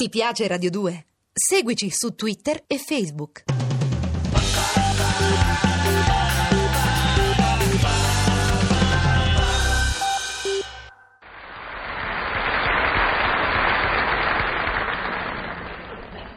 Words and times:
Ti 0.00 0.08
piace 0.10 0.46
Radio 0.46 0.70
2? 0.70 1.06
Seguici 1.32 1.90
su 1.90 2.14
Twitter 2.14 2.62
e 2.68 2.78
Facebook. 2.78 3.42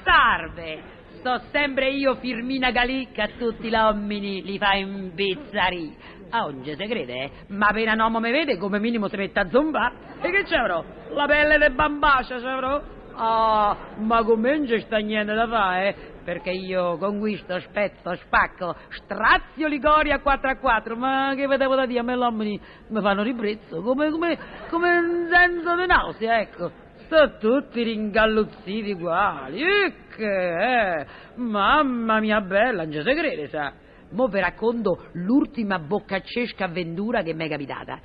Salve, 0.04 0.82
sto 1.20 1.42
sempre 1.52 1.92
io 1.92 2.16
Firmina 2.16 2.72
Galicca, 2.72 3.28
tutti 3.38 3.70
gli 3.70 3.76
uomini 3.76 4.42
li 4.42 4.58
fa 4.58 4.74
imbizzarì. 4.74 5.96
A 6.32 6.46
oggi 6.46 6.74
se 6.76 6.88
crede, 6.88 7.14
eh? 7.14 7.32
Ma 7.50 7.68
appena 7.68 7.94
un 7.94 8.00
uomo 8.00 8.20
mi 8.20 8.32
vede, 8.32 8.58
come 8.58 8.80
minimo 8.80 9.08
si 9.08 9.18
mette 9.18 9.40
a 9.40 9.48
zombare. 9.52 9.94
E 10.20 10.32
che 10.32 10.46
c'avrò? 10.46 10.84
La 11.12 11.28
pelle 11.28 11.60
di 11.60 11.76
bambascia 11.76 12.40
c'avrò? 12.40 13.00
Ah, 13.16 13.76
ma 13.98 14.24
c'è 14.66 14.80
sta 14.82 14.98
niente 14.98 15.34
da 15.34 15.48
fare, 15.48 15.88
eh? 15.88 15.96
Perché 16.24 16.52
io 16.52 16.98
conquisto, 16.98 17.60
spezzo, 17.60 18.16
spacco, 18.16 18.76
strazio 18.90 19.68
Ligoria 19.68 20.20
4 20.20 20.50
a 20.50 20.56
4, 20.58 20.96
ma 20.96 21.34
che 21.36 21.48
vedevo 21.48 21.76
da 21.76 21.86
dire, 21.86 22.00
a 22.00 22.04
me 22.04 22.16
gli 22.16 22.20
uomini 22.20 22.60
mi 22.88 23.02
fanno 23.02 23.24
ribrezzo, 23.24 23.82
come, 23.82 24.12
come, 24.12 24.38
come 24.70 24.98
un 24.98 25.28
senso 25.32 25.76
di 25.76 25.86
nausea, 25.86 26.40
ecco. 26.40 26.72
Sto 27.06 27.38
tutti 27.40 27.84
ringalluzziti 27.84 28.92
uguali, 28.92 29.62
ecco, 29.62 30.22
eh. 30.22 31.06
Mamma 31.36 32.20
mia 32.20 32.40
bella, 32.40 32.84
non 32.84 32.92
ci 32.92 33.02
si 33.02 33.14
crede, 33.14 33.48
sa. 33.50 33.74
Mo 34.12 34.28
vi 34.28 34.40
racconto 34.40 35.08
l'ultima 35.14 35.80
boccaccesca 35.80 36.66
avventura 36.66 37.22
che 37.24 37.34
mi 37.34 37.46
è 37.46 37.50
capitata. 37.50 38.00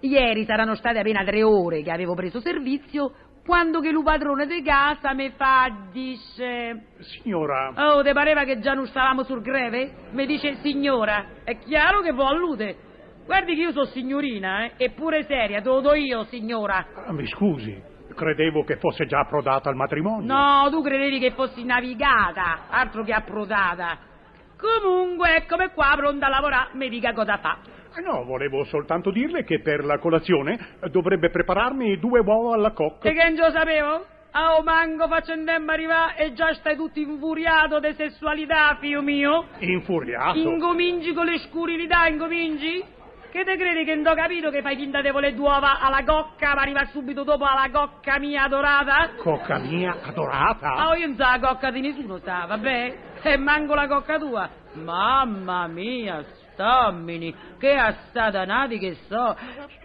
Ieri 0.00 0.44
saranno 0.46 0.74
state 0.76 0.98
appena 0.98 1.22
tre 1.24 1.42
ore 1.42 1.82
che 1.82 1.90
avevo 1.90 2.14
preso 2.14 2.40
servizio 2.40 3.12
quando 3.44 3.80
che 3.80 3.88
il 3.88 4.02
padrone 4.02 4.46
di 4.46 4.62
casa 4.62 5.12
mi 5.14 5.30
fa, 5.36 5.70
dice... 5.90 6.86
Signora, 7.00 7.72
Oh, 7.76 8.02
te 8.02 8.12
pareva 8.12 8.44
che 8.44 8.60
già 8.60 8.74
non 8.74 8.86
stavamo 8.86 9.22
sul 9.24 9.42
greve? 9.42 10.08
Mi 10.10 10.26
dice 10.26 10.56
signora, 10.62 11.26
è 11.44 11.58
chiaro 11.58 12.00
che 12.00 12.12
può 12.12 12.26
allude. 12.26 12.76
Guardi 13.24 13.54
che 13.54 13.62
io 13.62 13.72
sono 13.72 13.86
signorina, 13.86 14.64
eh, 14.64 14.72
eppure 14.76 15.24
seria, 15.24 15.60
te 15.60 15.68
lo 15.68 15.80
do 15.80 15.94
io, 15.94 16.24
signora. 16.24 16.84
mi 17.10 17.26
scusi, 17.26 17.80
credevo 18.14 18.64
che 18.64 18.76
fosse 18.76 19.06
già 19.06 19.20
approdata 19.20 19.68
al 19.68 19.76
matrimonio. 19.76 20.32
No, 20.32 20.68
tu 20.70 20.82
credevi 20.82 21.18
che 21.18 21.30
fossi 21.32 21.64
navigata, 21.64 22.66
altro 22.68 23.04
che 23.04 23.12
approdata. 23.12 23.98
Comunque, 24.58 25.36
eccomi 25.36 25.68
qua, 25.72 25.92
pronta 25.96 26.26
a 26.26 26.28
lavorare, 26.28 26.70
mi 26.74 26.88
dica 26.88 27.12
cosa 27.12 27.38
fa. 27.38 27.58
Eh, 27.96 28.00
No, 28.02 28.24
volevo 28.24 28.64
soltanto 28.64 29.10
dirle 29.10 29.44
che 29.44 29.60
per 29.60 29.84
la 29.84 29.98
colazione 29.98 30.76
eh, 30.80 30.88
dovrebbe 30.90 31.30
prepararmi 31.30 31.98
due 31.98 32.20
uova 32.20 32.54
alla 32.54 32.70
cocca. 32.72 33.08
E 33.08 33.12
che 33.12 33.24
non 33.24 33.34
lo 33.34 33.50
sapevo? 33.50 34.06
Ah, 34.32 34.56
oh, 34.56 34.62
manco 34.62 35.08
tempo 35.44 35.72
arrivare 35.72 36.16
e 36.18 36.32
già 36.34 36.54
stai 36.54 36.76
tutto 36.76 37.00
infuriato 37.00 37.80
di 37.80 37.92
sessualità, 37.94 38.76
figlio 38.80 39.02
mio? 39.02 39.46
Infuriato. 39.58 40.38
Incominci 40.38 41.12
con 41.12 41.26
le 41.26 41.38
scurilità, 41.38 42.06
incominci? 42.06 42.84
Che 43.30 43.44
te 43.44 43.56
credi 43.56 43.84
che 43.84 43.94
non 43.94 44.06
ho 44.06 44.14
capito 44.14 44.50
che 44.50 44.60
fai 44.60 44.76
finta 44.76 45.00
di 45.00 45.10
voler 45.10 45.36
uova 45.38 45.80
alla 45.80 46.02
cocca, 46.04 46.54
ma 46.54 46.62
arriva 46.62 46.84
subito 46.86 47.24
dopo 47.24 47.44
alla 47.44 47.70
cocca 47.72 48.18
mia 48.18 48.44
adorata? 48.44 49.10
Cocca 49.16 49.58
mia 49.58 49.96
adorata. 50.02 50.74
Ah, 50.74 50.88
oh, 50.88 50.94
io 50.94 51.06
non 51.06 51.16
so 51.16 51.22
la 51.22 51.38
cocca 51.40 51.70
di 51.70 51.80
nessuno, 51.80 52.18
sa, 52.18 52.46
vabbè? 52.46 52.96
E 53.22 53.36
manco 53.36 53.74
la 53.74 53.86
cocca 53.86 54.18
tua. 54.18 54.48
Mamma 54.74 55.66
mia, 55.68 56.24
stammini, 56.60 57.34
che 57.58 57.74
assatanati 57.74 58.78
che 58.78 58.96
so. 59.08 59.34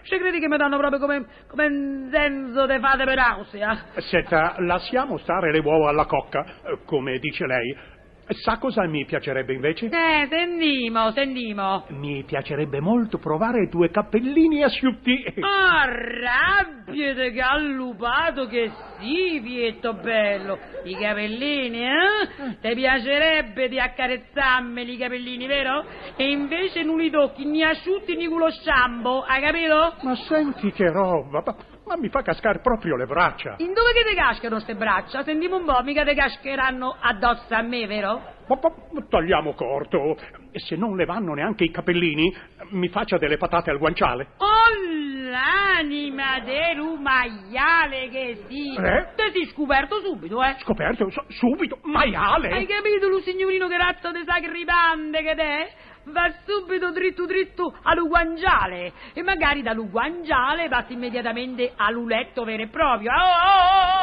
Ci 0.04 0.18
credi 0.18 0.40
che 0.40 0.50
mi 0.50 0.58
danno 0.58 0.78
proprio 0.78 1.00
come, 1.00 1.26
come 1.48 1.66
un 1.68 2.10
senso 2.12 2.66
di 2.66 2.78
fate 2.80 3.06
per 3.06 3.16
nausea? 3.16 3.86
Senta, 3.96 4.56
lasciamo 4.60 5.18
stare 5.20 5.52
le 5.52 5.60
uova 5.60 5.90
alla 5.90 6.06
cocca, 6.06 6.44
eh, 6.44 6.80
come 6.86 7.18
dice 7.20 7.46
lei. 7.48 7.94
Sa 8.28 8.58
cosa 8.58 8.88
mi 8.88 9.06
piacerebbe 9.06 9.54
invece? 9.54 9.86
Eh, 9.86 10.28
sentimo, 10.28 11.12
sentimo. 11.12 11.86
Mi 11.90 12.24
piacerebbe 12.24 12.80
molto 12.80 13.20
provare 13.20 13.68
due 13.68 13.92
cappellini 13.92 14.64
asciutti. 14.64 15.24
Ah, 15.42 15.86
rabbiate 15.86 17.32
gallupato 17.32 18.48
che 18.48 18.72
sì, 19.00 19.40
Pietro 19.44 19.94
bello. 19.94 20.58
I 20.86 20.96
capellini, 20.96 21.84
eh? 21.84 22.58
Ti 22.62 22.74
piacerebbe 22.74 23.70
di 23.70 23.80
accarezzarmi 23.80 24.92
i 24.92 24.98
capellini, 24.98 25.46
vero? 25.46 25.86
E 26.16 26.32
invece 26.32 26.82
non 26.82 26.98
li 26.98 27.12
tocchi 27.12 27.46
né 27.46 27.64
asciutti 27.64 28.16
né 28.16 28.28
con 28.28 28.40
lo 28.40 28.50
shampoo, 28.50 29.22
hai 29.22 29.42
capito? 29.42 29.94
Ma 30.02 30.16
senti 30.16 30.72
che 30.72 30.90
roba, 30.90 31.44
ma, 31.86 31.96
mi 31.98 32.10
fa 32.10 32.22
cascare 32.22 32.60
proprio 32.60 32.96
le 32.96 33.06
braccia. 33.06 33.56
In 33.58 33.74
dove 33.74 33.94
che 33.94 34.04
te 34.04 34.16
cascano 34.16 34.60
ste 34.60 34.76
braccia? 34.76 35.24
Sentimo 35.24 35.58
un 35.58 35.66
po', 35.66 35.82
mica 35.84 36.04
te 36.04 36.16
cascheranno 36.16 36.96
addosso 37.00 37.54
a 37.54 37.62
me, 37.62 37.86
vero? 37.86 38.35
Ma, 38.48 38.60
ma- 38.62 39.06
tagliamo 39.10 39.54
corto. 39.54 40.16
E 40.52 40.60
se 40.60 40.76
non 40.76 40.96
le 40.96 41.06
vanno 41.06 41.34
neanche 41.34 41.64
i 41.64 41.72
capellini, 41.72 42.34
mi 42.72 42.88
faccia 42.90 43.18
delle 43.18 43.38
patate 43.38 43.72
al 43.72 43.78
guanciale. 43.78 44.28
Oh, 44.38 45.30
l'anima 45.30 46.40
del 46.42 46.98
maiale 47.00 48.10
che 48.10 48.44
sì! 48.48 48.76
Eh? 48.76 49.08
Te 49.16 49.32
si 49.34 49.46
scoperto 49.52 50.00
subito, 50.02 50.42
eh? 50.44 50.56
Scoperto 50.60 51.10
su- 51.10 51.24
subito, 51.30 51.80
maiale. 51.84 52.50
Hai 52.50 52.66
capito, 52.68 53.08
lo 53.10 53.20
signorino 53.22 53.68
che 53.68 53.78
razza 53.78 54.12
di 54.12 54.24
sacripante 54.26 55.22
che 55.24 55.36
te? 55.36 55.72
Va 56.08 56.32
subito 56.46 56.92
dritto 56.92 57.26
dritto 57.26 57.76
all'uguanciale 57.82 58.94
e 59.16 59.24
magari 59.24 59.64
dall'uguanciale 59.64 60.70
passa 60.70 60.94
immediatamente 60.94 61.74
all'uletto 61.76 62.44
vero 62.44 62.62
e 62.62 62.68
proprio. 62.68 63.12
Oh, 63.12 63.16
oh, 63.16 63.24
oh, 63.24 63.90
oh. 63.92 63.95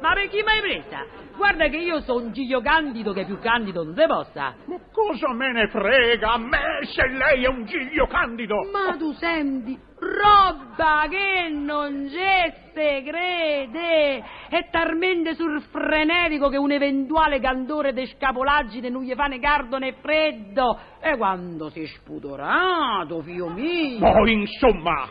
Ma 0.00 0.12
per 0.12 0.28
chi 0.28 0.42
mai 0.42 0.60
presa? 0.60 1.04
Guarda 1.36 1.68
che 1.68 1.76
io 1.76 2.00
sono 2.00 2.24
un 2.24 2.32
giglio 2.32 2.60
candido 2.60 3.12
che 3.12 3.24
più 3.24 3.38
candido 3.38 3.84
non 3.84 3.94
si 3.94 4.06
possa. 4.06 4.54
Ma 4.66 4.76
cosa 4.92 5.32
me 5.32 5.52
ne 5.52 5.68
frega 5.68 6.32
a 6.32 6.38
me 6.38 6.80
se 6.82 7.06
lei 7.06 7.44
è 7.44 7.48
un 7.48 7.64
giglio 7.64 8.06
candido? 8.06 8.56
Ma 8.72 8.96
tu 8.96 9.12
senti, 9.12 9.78
roba 9.98 11.06
che 11.08 11.48
non 11.50 12.08
c'è 12.10 12.66
se 12.74 13.02
crede, 13.04 14.24
è 14.48 14.68
talmente 14.70 15.34
surfrenetico 15.34 16.48
che 16.48 16.56
un 16.56 16.70
eventuale 16.70 17.40
candore 17.40 17.92
di 17.92 18.06
scapolaggine 18.06 18.88
non 18.88 19.02
gli 19.02 19.14
fa 19.14 19.26
né 19.26 19.38
caldo 19.40 19.78
né 19.78 19.94
freddo. 20.00 20.78
E 21.00 21.16
quando 21.16 21.70
sei 21.70 21.86
spudorato, 21.86 23.20
figlio 23.22 23.48
mio. 23.48 24.06
Oh, 24.06 24.26
insomma, 24.26 25.08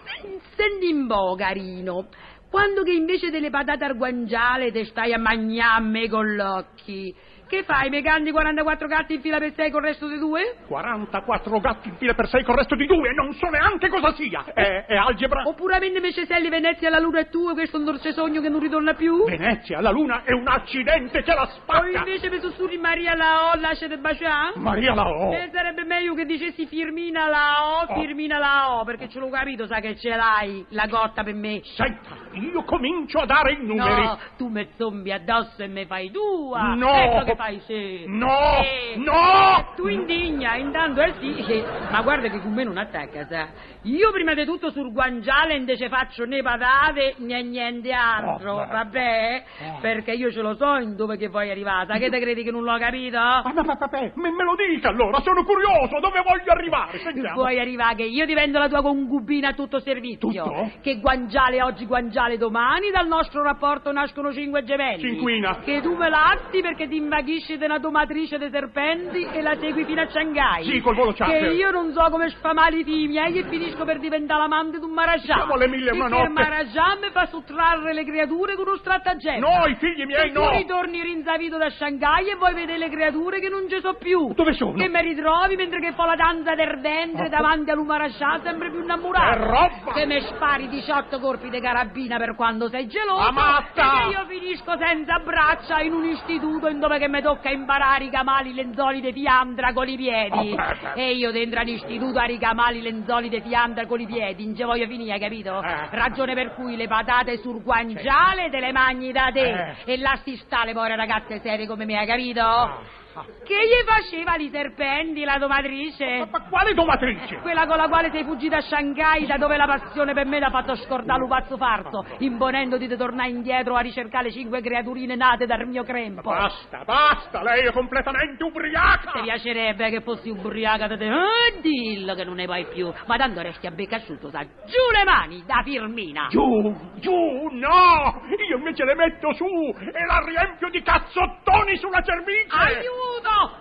Senti 0.56 0.92
un 0.92 1.08
po', 1.08 1.36
carino, 1.38 2.08
quando 2.50 2.84
che 2.84 2.92
invece 2.92 3.30
delle 3.30 3.50
patate 3.50 3.86
al 3.86 3.98
guanciale 3.98 4.72
te 4.72 4.86
stai 4.86 5.14
a 5.14 5.20
mangiarmi 5.20 6.08
con 6.08 6.26
gli 6.26 6.40
occhi, 6.40 7.16
che 7.48 7.64
fai, 7.64 7.90
mi 7.90 8.02
canti 8.02 8.32
44 8.32 8.88
gatti 8.88 9.14
in 9.16 9.22
fila 9.22 9.40
per 9.40 9.54
sei 9.56 9.72
con 9.72 9.82
il 9.84 9.88
resto 9.90 10.08
di 10.08 10.18
due? 10.18 10.56
44 10.68 11.60
gatti 11.60 11.88
in 11.90 11.96
fila 11.96 12.14
per 12.14 12.28
sei 12.28 12.44
con 12.44 12.54
il 12.54 12.60
resto 12.60 12.76
di 12.76 12.86
due, 12.86 13.14
non 13.14 13.34
so 13.34 13.48
neanche 13.50 13.88
cosa 13.90 14.14
sia. 14.14 14.44
È, 14.54 14.86
è 14.86 14.96
algebra? 14.96 15.44
Oppure 15.46 15.76
avendo 15.76 15.98
invece 15.98 16.26
Selli 16.26 16.50
Venezia 16.50 16.90
la 16.90 17.00
luna 17.00 17.20
è 17.20 17.30
tua, 17.30 17.54
questo 17.54 17.78
è 17.78 17.80
un 17.80 17.86
dolce 17.86 18.12
sogno 18.14 18.42
che 18.42 18.50
non 18.50 18.60
ritorna 18.60 18.94
più? 18.94 19.24
Venezia, 19.26 19.80
la 19.82 19.92
luna 19.92 20.24
è 20.24 20.32
un 20.34 20.48
accidente 20.48 21.24
che 21.24 21.34
la 21.34 21.44
O 21.44 21.48
spacca. 21.48 21.88
invece 22.00 22.30
mi 22.30 22.40
sussurri 22.40 22.78
Maria 22.78 23.16
la 23.16 23.52
O, 23.52 23.60
lasciate 23.60 23.98
baciare? 23.98 24.54
Maria 24.58 24.94
la 24.94 25.08
O. 25.08 25.34
Eh, 25.34 25.50
sarebbe 25.54 25.84
meglio 25.84 26.14
che 26.14 26.26
dicessi 26.26 26.66
Firmina 26.68 27.28
la 27.28 27.56
O, 27.66 27.76
Oh. 27.88 28.00
Firmina 28.02 28.38
la 28.38 28.76
O, 28.80 28.84
perché 28.84 29.08
ce 29.08 29.20
l'ho 29.20 29.30
capito, 29.30 29.66
sa 29.68 29.80
che 29.80 29.96
ce 29.96 30.10
l'hai, 30.16 30.66
la 30.70 30.88
cotta 30.90 31.24
per 31.24 31.34
me. 31.34 31.62
Senta, 31.64 32.16
io 32.34 32.64
comincio 32.64 33.20
a 33.20 33.26
dare 33.26 33.54
i 33.54 33.66
numeri. 33.66 34.02
No, 34.04 34.18
tu 34.38 34.48
mi 34.50 34.68
zombi 34.78 35.12
addosso 35.12 35.62
e 35.64 35.68
mi 35.68 35.86
fai 35.86 36.12
tua. 36.12 36.74
No. 36.76 36.92
Ecco 36.94 37.36
fai 37.38 37.62
sì. 37.66 38.04
No, 38.08 38.58
Eh, 38.62 38.96
no. 38.98 39.74
Tu 39.76 39.88
indigna, 39.88 40.56
intanto 40.56 41.02
eh 41.02 41.14
sì, 41.20 41.36
eh, 41.38 41.64
ma 41.92 42.02
guarda 42.02 42.28
che 42.30 42.42
con 42.42 42.52
me 42.54 42.64
non 42.64 42.78
attacca, 42.78 43.26
sa. 43.28 43.48
Io 43.84 44.12
prima 44.12 44.34
di 44.34 44.44
tutto 44.44 44.72
sul 44.72 44.92
guanciale 44.92 45.56
invece 45.56 45.88
faccio 45.88 46.26
né 46.26 46.42
patate 46.42 47.16
né 47.20 47.42
niente 47.44 47.92
altro, 47.94 48.56
Oh, 48.58 48.66
vabbè? 48.68 49.44
Oh. 49.62 49.78
Perché 49.80 50.12
io 50.12 50.32
ce 50.32 50.42
lo 50.42 50.56
so 50.56 50.76
in 50.78 50.96
dove 50.96 51.16
che 51.18 51.28
vuoi 51.30 51.50
arrivare, 51.50 51.98
che 52.00 52.10
te 52.10 52.20
credi 52.20 52.44
che 52.44 52.52
non 52.52 52.64
l'ho 52.64 52.78
capito? 52.78 53.18
Ma, 53.18 53.44
ma, 53.54 53.64
ma, 53.64 53.90
me, 54.16 54.32
me 54.32 54.44
lo 54.44 54.56
dica 54.56 54.90
allora, 54.90 55.22
sono 55.22 55.44
curioso, 55.44 56.00
dove 56.00 56.22
voglio 56.26 56.52
arrivare? 56.52 56.98
Sentiamo. 57.00 57.36
Vuoi 57.36 57.60
arrivare 57.60 57.96
che 57.96 58.04
io 58.04 58.26
divento 58.26 58.58
la 58.60 58.68
tua 58.68 58.82
concubina 58.82 59.50
a 59.50 59.54
tutto 59.54 59.80
servizio? 59.80 60.44
Tutto? 60.44 60.72
Che 60.82 61.00
guanciale 61.00 61.62
oggi, 61.62 61.86
guanciale 61.86 62.38
domani, 62.38 62.90
dal 62.92 63.08
nostro 63.08 63.44
rapporto 63.44 63.92
nascono 63.92 64.34
cinque 64.34 64.64
gemelli. 64.64 65.02
Cinquina. 65.02 65.60
Che 65.64 65.82
tu 65.82 65.96
me 65.96 66.10
latti 66.10 66.62
perché 66.62 66.88
ti 66.88 66.96
invaghi 66.98 67.27
paghisci 67.28 67.58
di 67.58 67.66
una 67.66 67.78
domatrice 67.78 68.38
di 68.38 68.48
serpenti 68.50 69.28
e 69.34 69.42
la 69.42 69.56
segui 69.60 69.84
fino 69.84 70.02
a 70.02 70.08
Shanghai. 70.10 70.64
Sì, 70.64 70.80
col 70.80 70.96
volo 70.96 71.12
charter. 71.12 71.50
Che 71.50 71.54
io 71.56 71.72
non 71.72 71.92
so 71.92 72.08
come 72.10 72.30
sfamare 72.30 72.78
i 72.78 72.84
figli 72.86 73.08
miei 73.10 73.38
e 73.38 73.44
finisco 73.50 73.84
per 73.84 74.00
diventare 74.00 74.40
l'amante 74.40 74.80
di 74.80 74.86
un 74.86 74.92
Maharajà. 74.92 75.34
Siamo 75.36 75.54
alle 75.56 75.68
mille 75.68 75.90
e 75.90 75.94
una 75.94 76.06
E 76.06 76.10
notte. 76.10 76.22
che 76.24 76.28
il 76.28 76.34
Maharajà 76.34 76.98
mi 77.02 77.10
fa 77.12 77.26
sottrarre 77.26 77.94
le 77.94 78.06
creature 78.06 78.56
con 78.56 78.68
uno 78.68 78.78
stratagemma. 78.78 79.46
No, 79.46 79.66
i 79.68 79.76
figli 79.76 80.06
miei 80.06 80.30
E 80.30 80.32
tu 80.32 80.40
no! 80.42 80.52
ritorni 80.52 81.02
rinzavito 81.02 81.58
da 81.58 81.70
Shanghai 81.70 82.30
e 82.30 82.36
vuoi 82.36 82.54
vedere 82.54 82.78
le 82.78 82.90
creature 82.90 83.40
che 83.42 83.50
non 83.50 83.68
ci 83.68 83.80
so 83.82 83.96
più. 83.96 84.34
Dove 84.34 84.54
sono? 84.54 84.74
Che 84.74 84.88
mi 84.88 85.02
ritrovi 85.02 85.56
mentre 85.58 85.82
che 85.82 85.92
fa 85.94 86.06
la 86.06 86.16
danza 86.16 86.56
del 86.56 86.80
ventre 86.80 87.26
Oh. 87.26 87.30
davanti 87.30 87.72
all'Umarascià 87.72 88.40
sempre 88.42 88.70
più 88.70 88.82
innamorato. 88.84 89.38
È 89.38 89.38
roba! 89.44 89.94
Che 89.94 90.06
mi 90.06 90.22
spari 90.22 90.70
18 90.70 91.20
colpi 91.20 91.50
di 91.50 91.60
carabina 91.60 92.18
per 92.18 92.36
quando 92.36 92.70
sei 92.70 92.88
geloso. 92.88 93.22
La 93.22 93.32
matta! 93.32 93.84
E 93.84 94.04
che 94.06 94.10
io 94.18 94.26
finisco 94.28 94.78
senza 94.78 95.20
braccia 95.20 95.82
in 95.82 95.92
un 95.94 96.06
istituto 96.06 96.68
in 96.70 96.80
dove 96.80 96.98
che 97.00 97.08
mi 97.10 97.17
tocca 97.22 97.50
imparare 97.50 98.06
i 98.06 98.10
camali 98.10 98.54
lenzoli 98.54 99.02
di 99.02 99.12
fiandra 99.12 99.74
con 99.74 99.88
i 99.88 99.96
piedi. 99.96 100.52
Oh, 100.52 100.56
perfetto. 100.56 101.00
e 101.00 101.12
io 101.14 101.32
dentro 101.32 101.60
all'istituto 101.60 102.20
a 102.20 102.24
ricamali 102.24 102.82
lenzoli 102.82 103.30
di 103.30 103.42
fiandra 103.42 103.86
con 103.86 104.00
i 104.00 104.06
piedi. 104.06 104.46
Non 104.46 104.56
ci 104.56 104.64
voglio 104.64 104.88
finire, 104.88 105.18
capito? 105.20 105.60
Ragione 105.62 106.34
per 106.34 106.54
cui 106.54 106.76
le 106.76 106.88
patate 106.88 107.38
sul 107.38 107.62
guanciale 107.62 108.50
te 108.50 108.60
le 108.60 108.72
mangi 108.72 109.12
da 109.12 109.30
te. 109.32 109.76
Eh. 109.86 109.94
E 109.94 109.98
là 109.98 110.20
si 110.24 110.36
sta 110.38 110.64
le 110.64 110.74
povere 110.74 110.96
ragazze 110.96 111.40
serie 111.40 111.68
come 111.68 111.86
me, 111.86 111.98
hai 111.98 112.06
capito? 112.06 113.06
Che 113.24 113.54
gli 113.54 113.86
faceva 113.86 114.36
i 114.36 114.50
serpenti 114.50 115.24
la 115.24 115.38
domatrice? 115.38 116.28
Ma 116.30 116.42
quale 116.50 116.74
domatrice? 116.74 117.38
Quella 117.38 117.66
con 117.66 117.78
la 117.78 117.88
quale 117.88 118.12
sei 118.12 118.24
fuggita 118.24 118.58
a 118.58 118.62
Shanghai, 118.62 119.26
da 119.26 119.38
dove 119.38 119.58
la 119.58 119.66
passione 119.66 120.14
per 120.14 120.26
me 120.26 120.40
l'ha 120.40 120.50
fatto 120.50 120.76
scordare 120.76 121.22
un 121.22 121.30
pazzo 121.30 121.58
farto, 121.58 122.06
imponendoti 122.20 122.88
di 122.88 122.98
tornare 122.98 123.30
indietro 123.30 123.76
a 123.76 123.80
ricercare 123.80 124.26
le 124.26 124.32
cinque 124.32 124.62
creaturine 124.62 125.16
nate 125.16 125.46
dal 125.46 125.66
mio 125.68 125.84
crempo. 125.84 126.30
Basta, 126.30 126.84
basta, 126.86 127.42
lei 127.44 127.68
è 127.68 127.72
completamente 127.72 128.44
ubriaca! 128.44 129.12
Ti 129.12 129.22
piacerebbe 129.22 129.90
che 129.90 130.02
fossi 130.02 130.30
ubriaca 130.30 130.88
da 130.88 130.98
te? 130.98 131.06
Eh, 131.06 131.62
dillo 131.62 132.14
che 132.14 132.24
non 132.24 132.36
ne 132.36 132.46
vai 132.46 132.66
più. 132.68 132.92
Ma 133.06 133.18
tanto 133.18 133.42
resti 133.42 133.68
a 133.68 133.72
becco 133.72 133.96
asciutto, 133.96 134.30
sa. 134.30 134.44
Giù 134.44 134.92
le 134.96 135.04
mani 135.06 135.44
da 135.46 135.62
Firmina! 135.64 136.28
Giù, 136.30 136.76
giù, 136.96 137.50
no! 137.52 138.22
Io 138.50 138.58
invece 138.58 138.84
le 138.86 138.96
metto 138.96 139.34
su 139.34 139.46
e 139.46 140.06
la 140.06 140.24
riempio 140.26 140.70
di 140.70 140.82
cazzottoni 140.82 141.78
sulla 141.78 142.02
cervice! 142.02 142.48
Aiuto! 142.50 143.07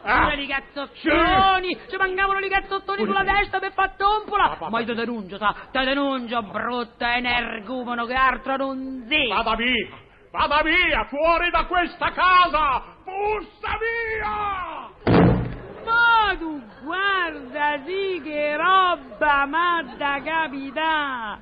Ah. 0.03 0.29
Pure 0.29 0.43
i 0.43 0.47
cazzottoni! 0.47 1.79
Ci 1.89 1.97
mancavano 1.97 2.39
i 2.39 2.49
cazzottoni 2.49 3.05
Pure- 3.05 3.19
sulla 3.19 3.25
testa 3.25 3.59
per 3.59 3.73
far 3.73 3.97
tompola! 3.97 4.57
Ma- 4.61 4.69
ma- 4.69 4.81
io 4.81 4.87
ti 4.87 4.95
denuncio, 4.95 5.37
sa! 5.37 5.55
Ti 5.73 5.85
denuncio, 5.85 6.43
brutta 6.43 7.17
energumeno, 7.17 8.05
che 8.07 8.15
altro 8.15 8.57
non 8.57 9.05
sei! 9.09 9.29
Vada 9.29 9.55
via! 9.57 9.89
Vada 10.31 10.63
via! 10.63 11.05
Fuori 11.05 11.51
da 11.51 11.65
questa 11.67 12.11
casa! 12.13 12.83
Bussa 13.05 13.79
via! 13.81 15.25
Ma 15.85 16.37
tu 16.39 16.63
guarda, 16.83 17.81
sì 17.85 18.21
che 18.23 18.57
roba 18.57 19.47
ma 19.47 19.83
da 19.97 20.21
capità! 20.23 21.39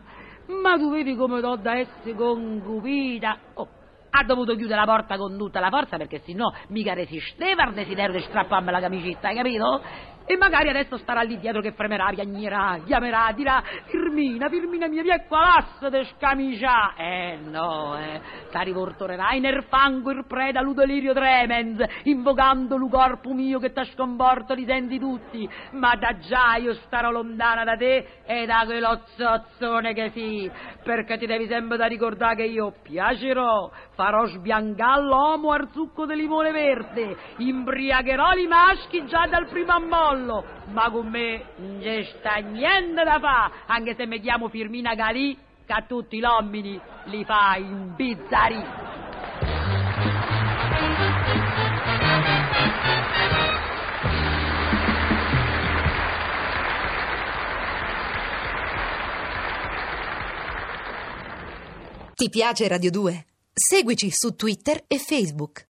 Ma 0.47 0.77
tu 0.77 0.91
vedi 0.91 1.17
come 1.17 1.41
t'ho 1.41 1.57
da 1.57 1.77
essere 1.79 2.15
concupita? 2.15 3.39
Oh, 3.55 3.69
ha 4.17 4.23
dovuto 4.23 4.55
chiudere 4.55 4.79
la 4.79 4.87
porta 4.87 5.17
con 5.17 5.37
tutta 5.37 5.59
la 5.59 5.71
forza 5.71 5.97
perché 5.97 6.23
sennò 6.25 6.53
mica 6.69 6.95
resisteva 6.95 7.65
al 7.65 7.75
desiderio 7.75 8.17
di 8.17 8.25
strapparmi 8.25 8.71
la 8.71 8.81
camicetta, 8.81 9.29
hai 9.29 9.37
capito? 9.37 9.83
E 10.27 10.39
magari 10.39 10.71
adesso 10.71 10.97
starà 10.97 11.21
lì 11.21 11.39
dietro 11.39 11.61
che 11.61 11.73
fremerà, 11.73 12.09
piagnerà, 12.09 12.81
chiamerà, 12.85 13.31
dirà 13.35 13.63
Firmina, 13.87 14.49
Firmina 14.49 14.89
mia, 14.89 15.03
via 15.03 15.21
qua 15.27 15.41
l'asso 15.41 15.91
de 15.91 16.05
scamicià. 16.17 16.95
Eh 16.97 17.39
no, 17.45 17.99
eh, 17.99 18.21
sta 18.49 18.61
rivortorerai 18.61 19.39
nel 19.41 19.65
fango 19.69 20.11
il 20.13 20.25
preda 20.27 20.63
lu 20.63 20.73
delirio 20.73 21.13
tremens, 21.13 21.85
invocando 22.05 22.77
lu 22.77 22.89
corpo 22.89 23.35
mio 23.35 23.59
che 23.59 23.73
t'ha 23.73 23.85
sconforto, 23.85 24.55
li 24.55 24.65
senti 24.65 24.99
tutti. 24.99 25.47
Ma 25.73 25.95
da 25.95 26.17
già 26.19 26.57
io 26.57 26.73
starò 26.73 27.11
lontana 27.11 27.65
da 27.65 27.77
te 27.77 28.23
e 28.25 28.47
da 28.47 28.63
quello 28.65 29.03
zozzone 29.17 29.93
che 29.93 30.11
sì, 30.15 30.51
perché 30.83 31.19
ti 31.19 31.27
devi 31.27 31.47
sempre 31.47 31.77
da 31.77 31.85
ricordare 31.85 32.37
che 32.37 32.45
io 32.45 32.73
piacerò, 32.83 33.71
farò 33.95 34.25
sbiancare 34.27 35.03
l'uomo 35.03 35.53
al 35.53 35.69
succo 35.73 36.07
di 36.07 36.15
limone 36.15 36.51
verde, 36.51 37.15
imbriagherò 37.39 38.33
i 38.33 38.47
maschi 38.47 39.05
già 39.07 39.27
dal 39.27 39.49
primo 39.49 39.73
ammollo, 40.15 40.45
ma 40.69 40.91
con 40.91 41.09
me 41.09 41.45
non 41.57 41.81
c'è 41.81 42.41
niente 42.43 43.03
da 43.03 43.19
fa, 43.21 43.51
anche 43.67 43.95
se 43.95 44.07
mi 44.07 44.21
chiamo 44.21 44.49
Firmina 44.49 44.95
Galì, 44.95 45.37
che 45.67 45.73
a 45.73 45.85
tutti 45.87 46.19
gli 46.19 46.23
uomini 46.23 46.81
li 47.07 47.25
fa 47.25 47.57
imbizzarì. 47.57 48.83
Ti 62.15 62.29
piace 62.31 62.69
Radio 62.69 62.91
2? 62.91 63.25
Seguici 63.53 64.09
su 64.11 64.35
Twitter 64.35 64.85
e 64.87 64.99
Facebook. 64.99 65.63